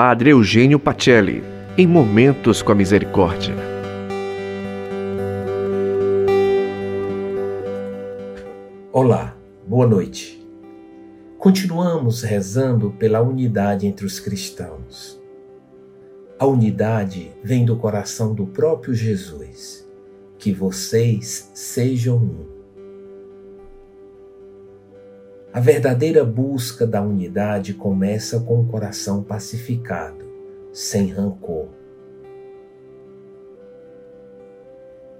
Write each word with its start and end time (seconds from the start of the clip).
Padre 0.00 0.30
Eugênio 0.30 0.78
Pacelli, 0.78 1.42
em 1.76 1.84
Momentos 1.84 2.62
com 2.62 2.70
a 2.70 2.74
Misericórdia. 2.76 3.56
Olá, 8.92 9.36
boa 9.66 9.88
noite. 9.88 10.40
Continuamos 11.36 12.22
rezando 12.22 12.92
pela 12.92 13.20
unidade 13.20 13.88
entre 13.88 14.06
os 14.06 14.20
cristãos. 14.20 15.20
A 16.38 16.46
unidade 16.46 17.32
vem 17.42 17.64
do 17.64 17.76
coração 17.76 18.32
do 18.32 18.46
próprio 18.46 18.94
Jesus. 18.94 19.84
Que 20.38 20.52
vocês 20.52 21.50
sejam 21.54 22.18
um. 22.18 22.57
A 25.58 25.60
verdadeira 25.60 26.24
busca 26.24 26.86
da 26.86 27.02
unidade 27.02 27.74
começa 27.74 28.38
com 28.38 28.60
o 28.60 28.66
coração 28.66 29.24
pacificado, 29.24 30.24
sem 30.72 31.08
rancor. 31.08 31.66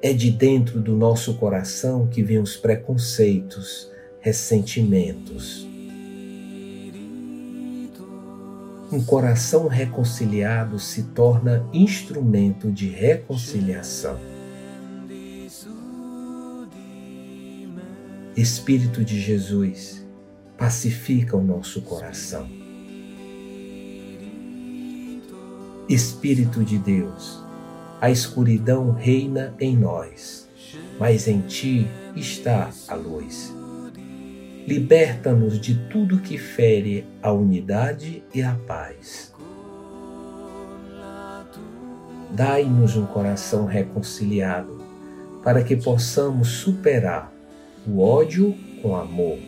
É 0.00 0.12
de 0.12 0.30
dentro 0.30 0.80
do 0.80 0.94
nosso 0.94 1.34
coração 1.34 2.06
que 2.06 2.22
vêm 2.22 2.38
os 2.38 2.56
preconceitos, 2.56 3.90
ressentimentos. 4.20 5.66
Um 8.92 9.02
coração 9.04 9.66
reconciliado 9.66 10.78
se 10.78 11.02
torna 11.08 11.68
instrumento 11.72 12.70
de 12.70 12.88
reconciliação. 12.88 14.16
Espírito 18.36 19.04
de 19.04 19.20
Jesus, 19.20 19.99
pacifica 20.60 21.38
o 21.38 21.42
nosso 21.42 21.80
coração. 21.80 22.46
Espírito 25.88 26.62
de 26.62 26.76
Deus, 26.76 27.42
a 27.98 28.10
escuridão 28.10 28.90
reina 28.90 29.54
em 29.58 29.74
nós, 29.74 30.46
mas 30.98 31.26
em 31.26 31.40
ti 31.40 31.88
está 32.14 32.70
a 32.86 32.94
luz. 32.94 33.50
Liberta-nos 34.68 35.58
de 35.58 35.74
tudo 35.88 36.18
que 36.18 36.36
fere 36.36 37.06
a 37.22 37.32
unidade 37.32 38.22
e 38.34 38.42
a 38.42 38.54
paz. 38.54 39.32
Dai-nos 42.32 42.98
um 42.98 43.06
coração 43.06 43.64
reconciliado, 43.64 44.78
para 45.42 45.64
que 45.64 45.74
possamos 45.74 46.48
superar 46.48 47.32
o 47.88 48.02
ódio 48.02 48.54
com 48.82 48.94
amor 48.94 49.38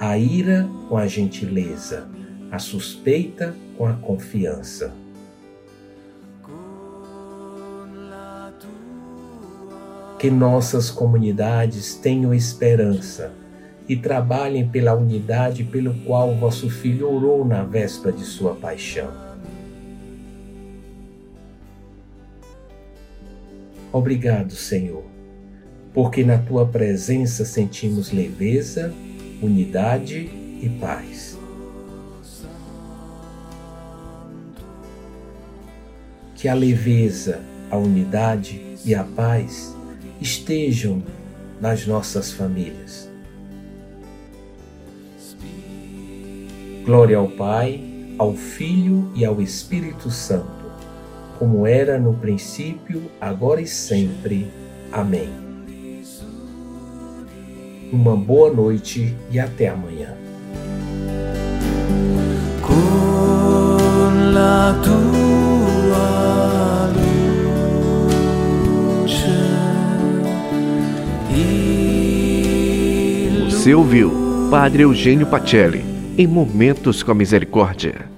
a 0.00 0.16
ira 0.16 0.66
com 0.88 0.96
a 0.96 1.06
gentileza, 1.06 2.08
a 2.50 2.58
suspeita 2.58 3.54
com 3.76 3.84
a 3.84 3.92
confiança. 3.92 4.94
Que 10.18 10.30
nossas 10.30 10.90
comunidades 10.90 11.96
tenham 11.96 12.32
esperança 12.32 13.30
e 13.86 13.94
trabalhem 13.94 14.66
pela 14.66 14.94
unidade 14.94 15.64
pelo 15.64 15.92
qual 16.06 16.34
vosso 16.34 16.70
Filho 16.70 17.12
orou 17.12 17.44
na 17.44 17.62
véspera 17.62 18.16
de 18.16 18.24
sua 18.24 18.54
paixão. 18.54 19.12
Obrigado, 23.92 24.52
Senhor, 24.52 25.04
porque 25.92 26.24
na 26.24 26.38
tua 26.38 26.64
presença 26.64 27.44
sentimos 27.44 28.12
leveza 28.12 28.94
unidade 29.42 30.30
e 30.60 30.68
paz. 30.80 31.38
Que 36.34 36.48
a 36.48 36.54
leveza, 36.54 37.40
a 37.70 37.76
unidade 37.76 38.76
e 38.84 38.94
a 38.94 39.04
paz 39.04 39.74
estejam 40.20 41.02
nas 41.60 41.86
nossas 41.86 42.32
famílias. 42.32 43.08
Glória 46.84 47.18
ao 47.18 47.28
Pai, 47.28 48.14
ao 48.18 48.34
Filho 48.34 49.10
e 49.14 49.24
ao 49.24 49.40
Espírito 49.40 50.10
Santo, 50.10 50.72
como 51.38 51.66
era 51.66 51.98
no 51.98 52.14
princípio, 52.14 53.10
agora 53.20 53.60
e 53.60 53.66
sempre. 53.66 54.50
Amém 54.90 55.49
uma 57.92 58.16
boa 58.16 58.52
noite 58.52 59.14
e 59.30 59.38
até 59.38 59.68
amanhã. 59.68 60.14
Você 73.48 73.74
ouviu 73.74 74.48
Padre 74.50 74.84
Eugênio 74.84 75.26
Pacelli 75.26 75.84
em 76.16 76.26
Momentos 76.26 77.02
com 77.02 77.12
a 77.12 77.14
Misericórdia. 77.14 78.08